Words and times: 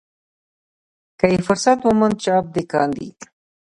که 1.19 1.25
یې 1.33 1.39
فرصت 1.47 1.77
وموند 1.81 2.15
چاپ 2.23 2.45
دې 2.55 2.63
کاندي. 2.71 3.09